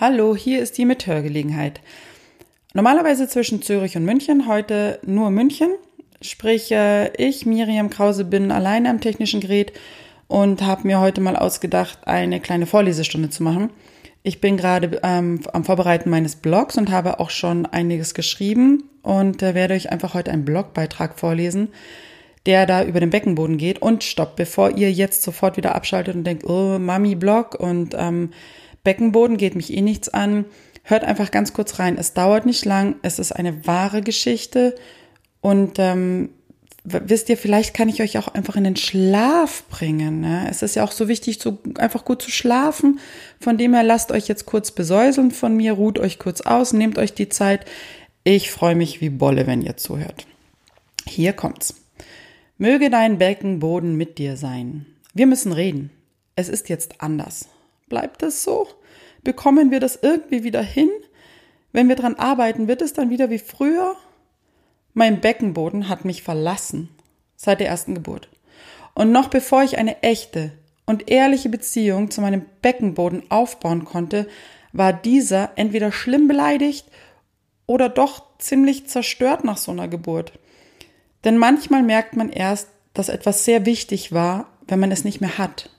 Hallo, 0.00 0.34
hier 0.34 0.62
ist 0.62 0.78
die 0.78 0.86
Mithörgelegenheit. 0.86 1.82
Normalerweise 2.72 3.28
zwischen 3.28 3.60
Zürich 3.60 3.98
und 3.98 4.06
München, 4.06 4.48
heute 4.48 4.98
nur 5.04 5.28
München. 5.28 5.68
Sprich, 6.22 6.72
äh, 6.72 7.14
ich, 7.18 7.44
Miriam 7.44 7.90
Krause, 7.90 8.24
bin 8.24 8.50
alleine 8.50 8.88
am 8.88 9.02
technischen 9.02 9.40
Gerät 9.40 9.74
und 10.26 10.62
habe 10.62 10.86
mir 10.86 11.00
heute 11.00 11.20
mal 11.20 11.36
ausgedacht, 11.36 11.98
eine 12.06 12.40
kleine 12.40 12.64
Vorlesestunde 12.64 13.28
zu 13.28 13.42
machen. 13.42 13.68
Ich 14.22 14.40
bin 14.40 14.56
gerade 14.56 14.98
ähm, 15.02 15.40
am 15.52 15.64
Vorbereiten 15.64 16.08
meines 16.08 16.36
Blogs 16.36 16.78
und 16.78 16.90
habe 16.90 17.20
auch 17.20 17.28
schon 17.28 17.66
einiges 17.66 18.14
geschrieben 18.14 18.84
und 19.02 19.42
äh, 19.42 19.54
werde 19.54 19.74
euch 19.74 19.92
einfach 19.92 20.14
heute 20.14 20.30
einen 20.30 20.46
Blogbeitrag 20.46 21.18
vorlesen, 21.18 21.68
der 22.46 22.64
da 22.64 22.84
über 22.84 23.00
den 23.00 23.10
Beckenboden 23.10 23.58
geht. 23.58 23.82
Und 23.82 24.02
stopp, 24.02 24.36
bevor 24.36 24.70
ihr 24.70 24.90
jetzt 24.90 25.22
sofort 25.22 25.58
wieder 25.58 25.74
abschaltet 25.74 26.14
und 26.14 26.24
denkt, 26.24 26.44
oh, 26.46 26.78
Mami 26.78 27.16
Blog 27.16 27.54
und 27.54 27.94
ähm, 27.98 28.30
Beckenboden 28.84 29.36
geht 29.36 29.54
mich 29.54 29.72
eh 29.72 29.82
nichts 29.82 30.08
an. 30.08 30.44
Hört 30.82 31.04
einfach 31.04 31.30
ganz 31.30 31.52
kurz 31.52 31.78
rein. 31.78 31.96
Es 31.98 32.14
dauert 32.14 32.46
nicht 32.46 32.64
lang. 32.64 32.96
Es 33.02 33.18
ist 33.18 33.32
eine 33.32 33.66
wahre 33.66 34.00
Geschichte. 34.00 34.74
Und 35.40 35.78
ähm, 35.78 36.30
wisst 36.84 37.28
ihr, 37.28 37.36
vielleicht 37.36 37.74
kann 37.74 37.88
ich 37.88 38.02
euch 38.02 38.18
auch 38.18 38.28
einfach 38.28 38.56
in 38.56 38.64
den 38.64 38.76
Schlaf 38.76 39.64
bringen. 39.68 40.20
Ne? 40.20 40.46
Es 40.50 40.62
ist 40.62 40.76
ja 40.76 40.84
auch 40.84 40.92
so 40.92 41.08
wichtig, 41.08 41.38
so 41.40 41.58
einfach 41.78 42.04
gut 42.04 42.22
zu 42.22 42.30
schlafen. 42.30 43.00
Von 43.40 43.58
dem 43.58 43.74
her 43.74 43.82
lasst 43.82 44.12
euch 44.12 44.28
jetzt 44.28 44.46
kurz 44.46 44.70
besäuseln 44.70 45.30
von 45.30 45.56
mir, 45.56 45.72
ruht 45.72 45.98
euch 45.98 46.18
kurz 46.18 46.40
aus, 46.40 46.72
nehmt 46.72 46.98
euch 46.98 47.12
die 47.12 47.28
Zeit. 47.28 47.66
Ich 48.24 48.50
freue 48.50 48.74
mich 48.74 49.00
wie 49.00 49.10
Bolle, 49.10 49.46
wenn 49.46 49.62
ihr 49.62 49.76
zuhört. 49.76 50.26
Hier 51.06 51.32
kommt's. 51.32 51.74
Möge 52.58 52.90
dein 52.90 53.18
Beckenboden 53.18 53.96
mit 53.96 54.18
dir 54.18 54.36
sein. 54.36 54.86
Wir 55.14 55.26
müssen 55.26 55.52
reden. 55.52 55.90
Es 56.36 56.48
ist 56.48 56.68
jetzt 56.68 57.00
anders. 57.00 57.48
Bleibt 57.90 58.22
es 58.22 58.44
so? 58.44 58.68
Bekommen 59.22 59.70
wir 59.70 59.80
das 59.80 59.98
irgendwie 60.00 60.44
wieder 60.44 60.62
hin? 60.62 60.88
Wenn 61.72 61.88
wir 61.88 61.96
dran 61.96 62.14
arbeiten, 62.14 62.68
wird 62.68 62.80
es 62.80 62.94
dann 62.94 63.10
wieder 63.10 63.28
wie 63.28 63.38
früher? 63.38 63.96
Mein 64.94 65.20
Beckenboden 65.20 65.88
hat 65.88 66.06
mich 66.06 66.22
verlassen 66.22 66.88
seit 67.36 67.60
der 67.60 67.68
ersten 67.68 67.94
Geburt. 67.94 68.28
Und 68.94 69.12
noch 69.12 69.28
bevor 69.28 69.62
ich 69.64 69.76
eine 69.76 70.02
echte 70.02 70.52
und 70.86 71.10
ehrliche 71.10 71.48
Beziehung 71.48 72.10
zu 72.10 72.20
meinem 72.20 72.46
Beckenboden 72.62 73.30
aufbauen 73.30 73.84
konnte, 73.84 74.28
war 74.72 74.92
dieser 74.92 75.50
entweder 75.56 75.90
schlimm 75.90 76.28
beleidigt 76.28 76.86
oder 77.66 77.88
doch 77.88 78.38
ziemlich 78.38 78.86
zerstört 78.86 79.42
nach 79.42 79.56
so 79.56 79.72
einer 79.72 79.88
Geburt. 79.88 80.32
Denn 81.24 81.38
manchmal 81.38 81.82
merkt 81.82 82.14
man 82.14 82.30
erst, 82.30 82.68
dass 82.94 83.08
etwas 83.08 83.44
sehr 83.44 83.66
wichtig 83.66 84.12
war, 84.12 84.46
wenn 84.68 84.78
man 84.78 84.92
es 84.92 85.02
nicht 85.02 85.20
mehr 85.20 85.38
hat 85.38 85.70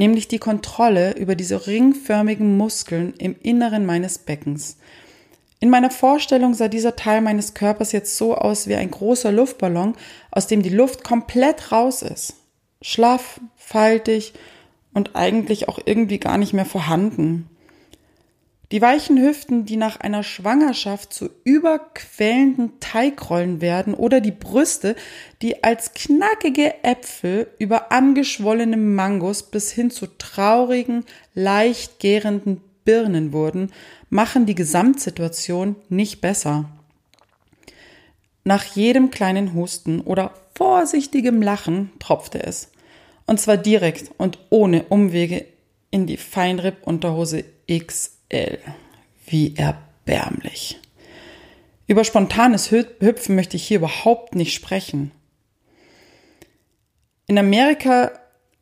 nämlich 0.00 0.28
die 0.28 0.38
Kontrolle 0.38 1.12
über 1.18 1.36
diese 1.36 1.66
ringförmigen 1.66 2.56
Muskeln 2.56 3.12
im 3.18 3.36
Inneren 3.42 3.84
meines 3.84 4.16
Beckens. 4.16 4.78
In 5.60 5.68
meiner 5.68 5.90
Vorstellung 5.90 6.54
sah 6.54 6.68
dieser 6.68 6.96
Teil 6.96 7.20
meines 7.20 7.52
Körpers 7.52 7.92
jetzt 7.92 8.16
so 8.16 8.34
aus 8.34 8.66
wie 8.66 8.76
ein 8.76 8.90
großer 8.90 9.30
Luftballon, 9.30 9.94
aus 10.30 10.46
dem 10.46 10.62
die 10.62 10.70
Luft 10.70 11.04
komplett 11.04 11.70
raus 11.70 12.00
ist. 12.00 12.36
Schlaff, 12.80 13.42
faltig 13.56 14.32
und 14.94 15.16
eigentlich 15.16 15.68
auch 15.68 15.78
irgendwie 15.84 16.18
gar 16.18 16.38
nicht 16.38 16.54
mehr 16.54 16.64
vorhanden. 16.64 17.49
Die 18.72 18.80
weichen 18.80 19.18
Hüften, 19.20 19.64
die 19.64 19.76
nach 19.76 19.98
einer 19.98 20.22
Schwangerschaft 20.22 21.12
zu 21.12 21.28
überquellenden 21.42 22.78
Teigrollen 22.78 23.60
werden 23.60 23.94
oder 23.94 24.20
die 24.20 24.30
Brüste, 24.30 24.94
die 25.42 25.64
als 25.64 25.92
knackige 25.92 26.84
Äpfel 26.84 27.48
über 27.58 27.90
angeschwollene 27.90 28.76
Mangos 28.76 29.42
bis 29.42 29.72
hin 29.72 29.90
zu 29.90 30.06
traurigen, 30.06 31.04
leicht 31.34 31.98
gärenden 31.98 32.60
Birnen 32.84 33.32
wurden, 33.32 33.72
machen 34.08 34.46
die 34.46 34.54
Gesamtsituation 34.54 35.74
nicht 35.88 36.20
besser. 36.20 36.70
Nach 38.44 38.62
jedem 38.62 39.10
kleinen 39.10 39.52
Husten 39.52 40.00
oder 40.00 40.32
vorsichtigem 40.54 41.42
Lachen 41.42 41.90
tropfte 41.98 42.42
es. 42.42 42.70
Und 43.26 43.40
zwar 43.40 43.56
direkt 43.56 44.12
und 44.16 44.38
ohne 44.48 44.84
Umwege 44.84 45.44
in 45.90 46.06
die 46.06 46.16
Feinripp-Unterhose 46.16 47.44
X 47.66 48.19
L. 48.30 48.58
Wie 49.26 49.54
erbärmlich. 49.56 50.78
Über 51.86 52.04
spontanes 52.04 52.70
Hüpfen 52.70 53.34
möchte 53.34 53.56
ich 53.56 53.66
hier 53.66 53.78
überhaupt 53.78 54.34
nicht 54.34 54.54
sprechen. 54.54 55.10
In 57.26 57.38
Amerika 57.38 58.12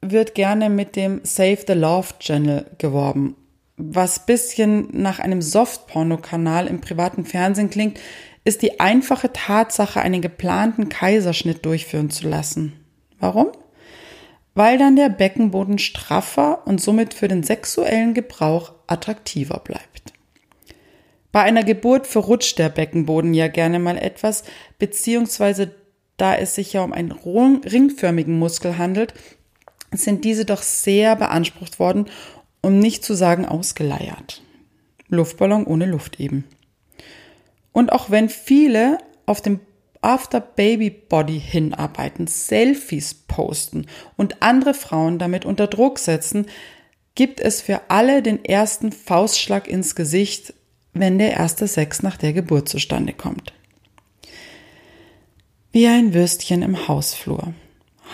wird 0.01 0.35
gerne 0.35 0.71
mit 0.71 0.97
dem 0.97 1.21
Save 1.25 1.59
the 1.67 1.75
Love 1.75 2.09
Channel 2.19 2.67
geworben, 2.79 3.37
was 3.77 4.27
bisschen 4.27 4.89
nach 4.93 5.21
einem 5.21 5.41
Softporno-Kanal 5.41 6.67
im 6.67 6.81
privaten 6.81 7.25
Fernsehen 7.25 7.71
klingt, 7.71 8.01
ist 8.45 8.63
die 8.63 8.81
einfache 8.81 9.33
Tatsache, 9.33 10.01
einen 10.01 10.23
geplanten 10.23 10.89
Kaiserschnitt 10.89 11.65
durchführen 11.65 12.11
zu 12.11 12.29
lassen. 12.29 12.73
Warum? 13.21 13.53
Weil 14.59 14.77
dann 14.77 14.97
der 14.97 15.09
Beckenboden 15.09 15.79
straffer 15.79 16.67
und 16.67 16.81
somit 16.81 17.15
für 17.15 17.29
den 17.29 17.45
sexuellen 17.45 18.13
Gebrauch 18.13 18.73
attraktiver 18.89 19.61
bleibt. 19.61 20.13
Bei 21.31 21.43
einer 21.43 21.63
Geburt 21.63 22.09
verrutscht 22.09 22.59
der 22.59 22.69
Beckenboden 22.69 23.35
ja 23.35 23.47
gerne 23.47 23.79
mal 23.79 23.97
etwas, 23.97 24.43
beziehungsweise 24.81 25.71
da 26.17 26.35
es 26.35 26.57
sich 26.57 26.73
ja 26.73 26.83
um 26.83 26.93
einen 26.93 27.13
ringförmigen 27.13 28.37
Muskel 28.37 28.79
handelt, 28.79 29.15
sind 29.93 30.25
diese 30.25 30.45
doch 30.45 30.63
sehr 30.63 31.15
beansprucht 31.15 31.79
worden, 31.79 32.07
um 32.61 32.81
nicht 32.81 33.05
zu 33.05 33.15
sagen 33.15 33.47
ausgeleiert. 33.47 34.43
Luftballon 35.07 35.67
ohne 35.69 35.87
Luft 35.87 36.19
eben. 36.19 36.43
Und 37.71 37.93
auch 37.93 38.11
wenn 38.11 38.29
viele 38.29 38.99
auf 39.25 39.41
dem 39.41 39.61
After 40.01 40.41
Baby 40.41 40.91
Body 40.91 41.41
hinarbeiten, 41.41 42.27
Selfies 42.27 43.15
posten 43.15 43.87
und 44.17 44.43
andere 44.43 44.75
Frauen 44.75 45.19
damit 45.19 45.45
unter 45.45 45.67
Druck 45.67 45.99
setzen, 45.99 46.47
gibt 47.15 47.41
es 47.41 47.61
für 47.61 47.83
alle 47.89 48.23
den 48.23 48.45
ersten 48.45 48.93
Faustschlag 48.93 49.67
ins 49.67 49.97
Gesicht, 49.97 50.55
wenn 50.93 51.19
der 51.19 51.33
erste 51.33 51.67
Sex 51.67 52.03
nach 52.03 52.17
der 52.17 52.33
Geburt 52.33 52.69
zustande 52.69 53.13
kommt. 53.13 53.53
Wie 55.73 55.87
ein 55.87 56.15
Würstchen 56.15 56.63
im 56.63 56.89
Hausflur 56.89 57.53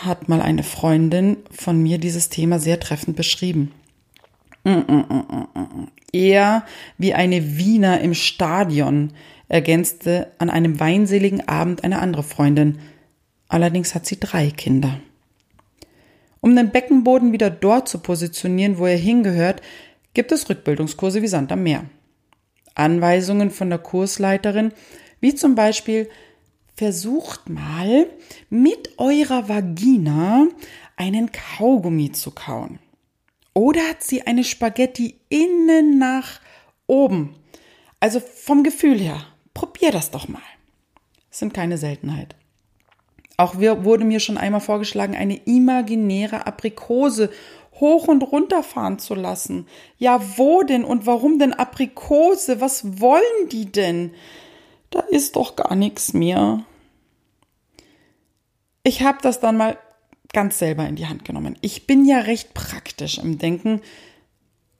hat 0.02 0.28
mal 0.28 0.42
eine 0.42 0.62
Freundin 0.62 1.36
von 1.50 1.82
mir 1.82 1.98
dieses 1.98 2.28
Thema 2.28 2.58
sehr 2.58 2.80
treffend 2.80 3.16
beschrieben. 3.16 3.72
Mm, 4.64 5.88
Eher 6.12 6.64
wie 6.96 7.12
eine 7.12 7.56
Wiener 7.58 8.00
im 8.00 8.14
Stadion, 8.14 9.12
ergänzte 9.48 10.32
an 10.38 10.48
einem 10.48 10.80
weinseligen 10.80 11.46
Abend 11.48 11.84
eine 11.84 11.98
andere 11.98 12.22
Freundin. 12.22 12.78
Allerdings 13.48 13.94
hat 13.94 14.06
sie 14.06 14.18
drei 14.18 14.50
Kinder. 14.50 15.00
Um 16.40 16.54
den 16.56 16.70
Beckenboden 16.70 17.32
wieder 17.32 17.50
dort 17.50 17.88
zu 17.88 17.98
positionieren, 17.98 18.78
wo 18.78 18.86
er 18.86 18.96
hingehört, 18.96 19.62
gibt 20.12 20.32
es 20.32 20.48
Rückbildungskurse 20.48 21.22
wie 21.22 21.26
Sand 21.26 21.52
am 21.52 21.62
Meer. 21.62 21.84
Anweisungen 22.74 23.50
von 23.50 23.70
der 23.70 23.78
Kursleiterin, 23.78 24.72
wie 25.20 25.34
zum 25.34 25.54
Beispiel 25.54 26.08
versucht 26.74 27.48
mal 27.48 28.06
mit 28.50 28.98
eurer 28.98 29.48
Vagina 29.48 30.48
einen 30.96 31.30
Kaugummi 31.32 32.12
zu 32.12 32.30
kauen. 32.30 32.78
Oder 33.54 33.88
hat 33.88 34.02
sie 34.02 34.26
eine 34.26 34.44
Spaghetti 34.44 35.20
innen 35.28 35.98
nach 35.98 36.40
oben? 36.86 37.36
Also 38.00 38.20
vom 38.20 38.64
Gefühl 38.64 38.98
her. 38.98 39.24
Probier 39.54 39.92
das 39.92 40.10
doch 40.10 40.28
mal. 40.28 40.42
Das 41.30 41.38
sind 41.38 41.54
keine 41.54 41.78
Seltenheit. 41.78 42.34
Auch 43.36 43.56
wurde 43.56 44.04
mir 44.04 44.20
schon 44.20 44.38
einmal 44.38 44.60
vorgeschlagen, 44.60 45.16
eine 45.16 45.36
imaginäre 45.36 46.46
Aprikose 46.46 47.30
hoch 47.80 48.06
und 48.06 48.22
runter 48.22 48.62
fahren 48.62 48.98
zu 48.98 49.14
lassen. 49.14 49.66
Ja, 49.98 50.20
wo 50.36 50.62
denn 50.62 50.84
und 50.84 51.06
warum 51.06 51.38
denn 51.38 51.52
Aprikose? 51.52 52.60
Was 52.60 53.00
wollen 53.00 53.48
die 53.50 53.70
denn? 53.70 54.14
Da 54.90 55.00
ist 55.00 55.36
doch 55.36 55.56
gar 55.56 55.74
nichts 55.74 56.12
mehr. 56.12 56.64
Ich 58.84 59.02
habe 59.02 59.18
das 59.22 59.40
dann 59.40 59.56
mal 59.56 59.78
ganz 60.34 60.58
selber 60.58 60.86
in 60.86 60.96
die 60.96 61.06
Hand 61.06 61.24
genommen. 61.24 61.56
Ich 61.62 61.86
bin 61.86 62.04
ja 62.04 62.18
recht 62.18 62.52
praktisch 62.52 63.16
im 63.16 63.38
Denken 63.38 63.80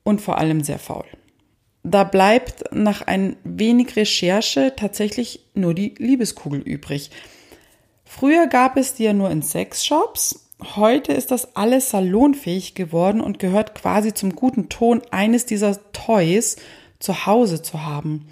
und 0.03 0.21
vor 0.21 0.37
allem 0.37 0.63
sehr 0.63 0.79
faul. 0.79 1.07
Da 1.83 2.05
bleibt 2.05 2.73
nach 2.73 3.03
ein 3.03 3.37
wenig 3.45 3.97
Recherche 3.97 4.75
tatsächlich 4.77 5.41
nur 5.55 5.75
die 5.75 5.95
Liebeskugel 5.99 6.61
übrig. 6.61 7.11
Früher 8.05 8.47
gab 8.47 8.77
es 8.77 8.95
die 8.95 9.05
ja 9.05 9.13
nur 9.13 9.31
in 9.31 9.43
Sexshops. 9.43 10.51
Heute 10.77 11.13
ist 11.13 11.31
das 11.31 11.57
alles 11.57 11.91
salonfähig 11.91 12.75
geworden 12.75 13.21
und 13.21 13.39
gehört 13.39 13.75
quasi 13.75 14.15
zum 14.15 14.35
guten 14.35 14.69
Ton, 14.69 15.03
eines 15.11 15.47
dieser 15.47 15.93
Toys 15.93 16.57
zu 17.01 17.27
Hause 17.27 17.61
zu 17.61 17.83
haben. 17.83 18.29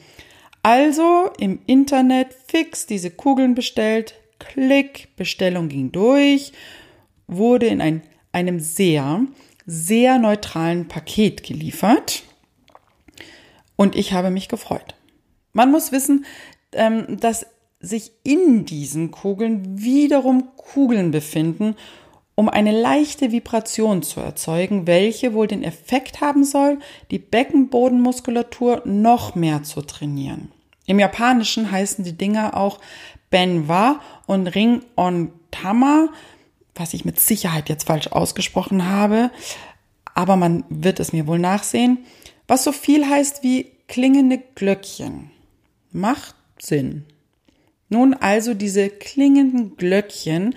Also 0.63 1.31
im 1.39 1.59
Internet 1.67 2.29
fix 2.47 2.87
diese 2.87 3.11
Kugeln 3.11 3.55
bestellt, 3.55 4.15
Klick, 4.39 5.09
Bestellung 5.17 5.69
ging 5.69 5.93
durch, 5.93 6.53
wurde 7.37 7.67
in 7.67 7.81
ein, 7.81 8.03
einem 8.33 8.61
sehr, 8.61 9.23
sehr 9.67 10.19
neutralen 10.19 10.89
Paket 10.89 11.43
geliefert 11.43 12.25
Und 13.77 13.97
ich 13.97 14.13
habe 14.13 14.31
mich 14.31 14.49
gefreut. 14.49 14.95
Man 15.53 15.71
muss 15.71 15.93
wissen, 15.93 16.25
ähm, 16.73 17.19
dass 17.21 17.47
sich 17.81 18.13
in 18.23 18.65
diesen 18.65 19.11
Kugeln 19.11 19.83
wiederum 19.83 20.49
Kugeln 20.57 21.11
befinden, 21.11 21.75
um 22.35 22.49
eine 22.49 22.73
leichte 22.73 23.33
Vibration 23.33 24.03
zu 24.03 24.21
erzeugen, 24.21 24.87
welche 24.87 25.35
wohl 25.35 25.49
den 25.49 25.63
Effekt 25.63 26.21
haben 26.21 26.45
soll, 26.45 26.79
die 27.11 27.19
Beckenbodenmuskulatur 27.19 28.83
noch 28.85 29.35
mehr 29.35 29.65
zu 29.65 29.83
trainieren. 29.83 30.51
Im 30.87 30.99
Japanischen 30.99 31.71
heißen 31.71 32.05
die 32.05 32.17
Dinger 32.17 32.57
auch 32.57 32.79
Benwa 33.31 34.01
und 34.27 34.47
Ring 34.47 34.83
on 34.97 35.33
Tama, 35.51 36.09
was 36.75 36.95
ich 36.95 37.05
mit 37.05 37.21
Sicherheit 37.21 37.69
jetzt 37.69 37.87
falsch 37.87 38.09
ausgesprochen 38.09 38.87
habe, 38.89 39.31
aber 40.15 40.37
man 40.37 40.65
wird 40.69 41.01
es 41.01 41.13
mir 41.13 41.27
wohl 41.27 41.39
nachsehen, 41.39 41.99
was 42.47 42.65
so 42.65 42.73
viel 42.73 43.09
heißt 43.09 43.43
wie 43.43 43.73
klingende 43.89 44.43
Glöckchen. 44.55 45.31
Macht 45.91 46.35
Sinn. 46.59 47.05
Nun 47.89 48.15
also 48.15 48.55
diese 48.55 48.89
klingenden 48.89 49.77
Glöckchen 49.77 50.55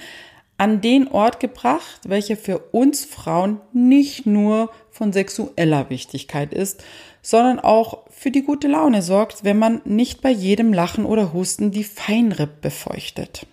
an 0.58 0.80
den 0.80 1.10
Ort 1.10 1.40
gebracht, 1.40 2.02
welcher 2.08 2.38
für 2.38 2.60
uns 2.72 3.04
Frauen 3.04 3.60
nicht 3.74 4.26
nur 4.26 4.72
von 4.90 5.12
sexueller 5.12 5.90
Wichtigkeit 5.90 6.54
ist, 6.54 6.84
sondern 7.22 7.60
auch 7.60 8.06
für 8.10 8.32
die 8.32 8.44
gute 8.44 8.68
Laune 8.68 9.02
sorgt, 9.02 9.44
wenn 9.44 9.60
man 9.60 9.82
nicht 9.84 10.22
bei 10.22 10.30
jedem 10.30 10.72
Lachen 10.72 11.06
oder 11.06 11.34
Husten 11.34 11.72
die 11.72 11.84
Feinripp 11.84 12.62
befeuchtet. 12.62 13.48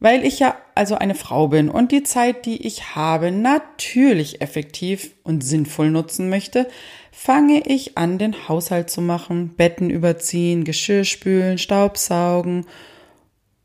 Weil 0.00 0.24
ich 0.24 0.38
ja 0.38 0.56
also 0.74 0.94
eine 0.94 1.16
Frau 1.16 1.48
bin 1.48 1.68
und 1.68 1.90
die 1.90 2.04
Zeit, 2.04 2.46
die 2.46 2.66
ich 2.66 2.94
habe, 2.94 3.32
natürlich 3.32 4.40
effektiv 4.40 5.14
und 5.24 5.42
sinnvoll 5.42 5.90
nutzen 5.90 6.28
möchte, 6.28 6.68
fange 7.10 7.66
ich 7.66 7.98
an, 7.98 8.18
den 8.18 8.48
Haushalt 8.48 8.90
zu 8.90 9.00
machen, 9.00 9.56
Betten 9.56 9.90
überziehen, 9.90 10.62
Geschirr 10.62 11.04
spülen, 11.04 11.58
Staubsaugen. 11.58 12.64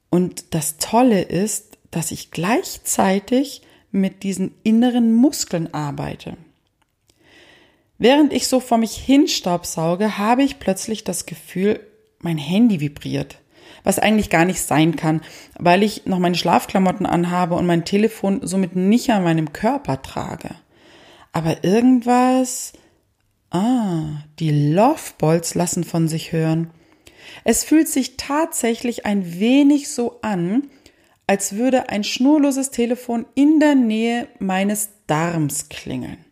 Und 0.10 0.56
das 0.56 0.78
Tolle 0.78 1.22
ist, 1.22 1.78
dass 1.92 2.10
ich 2.10 2.32
gleichzeitig 2.32 3.62
mit 3.92 4.24
diesen 4.24 4.56
inneren 4.64 5.14
Muskeln 5.14 5.72
arbeite. 5.72 6.36
Während 8.00 8.34
ich 8.34 8.48
so 8.48 8.60
vor 8.60 8.80
mich 8.80 8.96
hin 8.96 9.28
staubsauge, 9.28 10.18
habe 10.18 10.42
ich 10.42 10.58
plötzlich 10.58 11.04
das 11.04 11.28
Gefühl, 11.28 11.80
mein 12.20 12.40
Handy 12.40 12.80
vibriert 12.80 13.38
was 13.84 14.00
eigentlich 14.00 14.30
gar 14.30 14.46
nicht 14.46 14.62
sein 14.62 14.96
kann, 14.96 15.22
weil 15.58 15.84
ich 15.84 16.06
noch 16.06 16.20
meine 16.20 16.36
Schlafklamotten 16.36 17.06
anhabe 17.06 17.56
und 17.56 17.66
mein 17.66 17.86
Telefon 17.86 18.40
somit 18.44 18.76
nicht 18.76 19.10
an 19.10 19.24
meinem 19.24 19.54
Körper 19.54 20.02
trage. 20.02 20.50
Aber 21.32 21.64
irgendwas, 21.64 22.74
ah, 23.50 24.24
die 24.40 24.74
Loveballs 24.74 25.56
lassen 25.56 25.84
von 25.84 26.08
sich 26.08 26.32
hören. 26.32 26.70
Es 27.44 27.64
fühlt 27.64 27.88
sich 27.88 28.18
tatsächlich 28.18 29.06
ein 29.06 29.40
wenig 29.40 29.90
so 29.90 30.20
an, 30.22 30.70
als 31.28 31.54
würde 31.54 31.90
ein 31.90 32.04
schnurloses 32.04 32.72
Telefon 32.72 33.26
in 33.34 33.60
der 33.60 33.76
Nähe 33.76 34.28
meines 34.40 34.90
Darms 35.08 35.70
klingeln. 35.70 36.24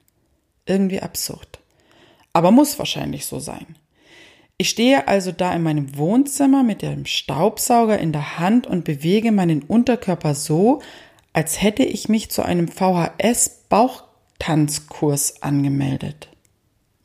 Irgendwie 0.66 1.02
absurd. 1.02 1.60
Aber 2.34 2.52
muss 2.52 2.78
wahrscheinlich 2.78 3.26
so 3.26 3.40
sein. 3.40 3.76
Ich 4.62 4.70
stehe 4.70 5.08
also 5.08 5.32
da 5.32 5.56
in 5.56 5.64
meinem 5.64 5.98
Wohnzimmer 5.98 6.62
mit 6.62 6.84
dem 6.84 7.08
Staubsauger 7.08 7.98
in 7.98 8.12
der 8.12 8.38
Hand 8.38 8.68
und 8.68 8.84
bewege 8.84 9.32
meinen 9.32 9.64
Unterkörper 9.64 10.36
so, 10.36 10.84
als 11.34 11.64
hätte 11.64 11.82
ich 11.82 12.10
mich 12.10 12.30
zu 12.30 12.44
einem 12.44 12.68
VHS-Bauchtanzkurs 12.68 15.42
angemeldet. 15.42 16.30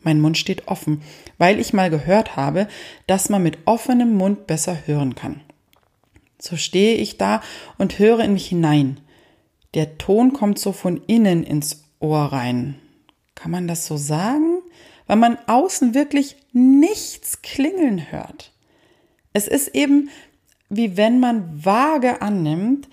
Mein 0.00 0.20
Mund 0.20 0.36
steht 0.36 0.68
offen, 0.68 1.00
weil 1.38 1.58
ich 1.58 1.72
mal 1.72 1.88
gehört 1.88 2.36
habe, 2.36 2.68
dass 3.06 3.30
man 3.30 3.42
mit 3.42 3.56
offenem 3.64 4.18
Mund 4.18 4.46
besser 4.46 4.76
hören 4.84 5.14
kann. 5.14 5.40
So 6.38 6.58
stehe 6.58 6.96
ich 6.96 7.16
da 7.16 7.40
und 7.78 7.98
höre 7.98 8.20
in 8.20 8.34
mich 8.34 8.48
hinein. 8.48 9.00
Der 9.72 9.96
Ton 9.96 10.34
kommt 10.34 10.58
so 10.58 10.72
von 10.72 11.00
innen 11.06 11.42
ins 11.42 11.84
Ohr 12.00 12.20
rein. 12.20 12.74
Kann 13.34 13.50
man 13.50 13.66
das 13.66 13.86
so 13.86 13.96
sagen? 13.96 14.55
Weil 15.06 15.16
man 15.16 15.38
außen 15.46 15.94
wirklich 15.94 16.36
nichts 16.52 17.42
klingeln 17.42 18.10
hört. 18.10 18.52
Es 19.32 19.46
ist 19.48 19.68
eben 19.68 20.10
wie 20.68 20.96
wenn 20.96 21.20
man 21.20 21.64
vage 21.64 22.22
annimmt, 22.22 22.88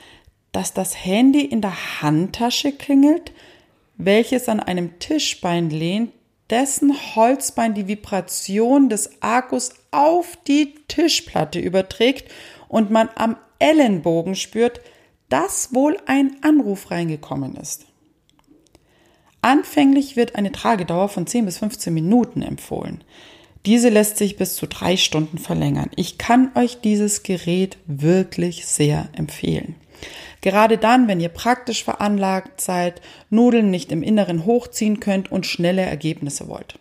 dass 0.51 0.74
das 0.74 1.06
Handy 1.06 1.42
in 1.42 1.62
der 1.62 2.01
Handtasche 2.01 2.71
klingelt, 2.71 3.31
welches 3.98 4.48
an 4.50 4.60
einem 4.60 5.00
Tischbein 5.00 5.69
lehnt, 5.69 6.12
dessen 6.50 6.94
Holzbein 7.15 7.74
die 7.74 7.88
Vibration 7.88 8.89
des 8.89 9.21
Akkus 9.21 9.74
auf 9.92 10.38
die 10.48 10.75
Tischplatte 10.88 11.59
überträgt 11.59 12.31
und 12.68 12.92
man 12.92 13.09
am 13.16 13.38
Ellenbogen 13.59 14.36
spürt, 14.36 14.81
dass 15.30 15.74
wohl 15.74 15.98
ein 16.06 16.38
Anruf 16.42 16.92
reingekommen 16.92 17.56
ist. 17.56 17.86
Anfänglich 19.44 20.16
wird 20.16 20.36
eine 20.36 20.54
Tragedauer 20.54 21.10
von 21.10 21.28
10 21.28 21.44
bis 21.44 21.57
15 21.57 21.94
Minuten 21.94 22.42
empfohlen. 22.42 23.04
Diese 23.66 23.90
lässt 23.90 24.16
sich 24.18 24.38
bis 24.38 24.56
zu 24.56 24.68
drei 24.68 24.95
Stunden 24.95 25.38
verlängern. 25.38 25.92
Ich 25.98 26.18
kann 26.18 26.51
euch 26.56 26.80
dieses 26.80 27.24
Gerät 27.24 27.78
wirklich 27.86 28.66
sehr 28.66 29.10
empfehlen. 29.12 29.75
Gerade 30.40 30.78
dann, 30.78 31.10
wenn 31.10 31.19
ihr 31.19 31.28
praktisch 31.28 31.84
veranlagt 31.84 32.62
seid, 32.62 33.01
Nudeln 33.30 33.69
nicht 33.69 33.92
im 33.92 34.01
Inneren 34.01 34.45
hochziehen 34.45 35.01
könnt 35.01 35.30
und 35.30 35.45
schnelle 35.45 35.81
Ergebnisse 35.81 36.48
wollt. 36.48 36.80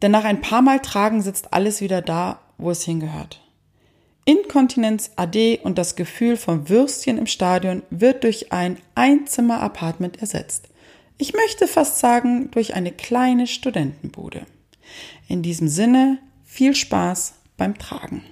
Denn 0.00 0.12
nach 0.12 0.24
ein 0.24 0.40
paar 0.40 0.62
Mal 0.62 0.80
tragen 0.80 1.20
sitzt 1.20 1.52
alles 1.52 1.82
wieder 1.82 2.00
da, 2.00 2.40
wo 2.56 2.70
es 2.70 2.84
hingehört. 2.84 3.42
Inkontinenz 4.24 5.10
AD 5.16 5.60
und 5.62 5.76
das 5.76 5.94
Gefühl 5.94 6.38
vom 6.38 6.70
Würstchen 6.70 7.18
im 7.18 7.26
Stadion 7.26 7.82
wird 7.90 8.24
durch 8.24 8.50
ein 8.50 8.78
Einzimmer-Apartment 8.94 10.22
ersetzt. 10.22 10.70
Ich 11.18 11.32
möchte 11.32 11.66
fast 11.66 11.98
sagen, 11.98 12.50
durch 12.50 12.74
eine 12.74 12.92
kleine 12.92 13.46
Studentenbude. 13.46 14.46
In 15.28 15.42
diesem 15.42 15.68
Sinne, 15.68 16.18
viel 16.44 16.74
Spaß 16.74 17.34
beim 17.56 17.78
Tragen. 17.78 18.22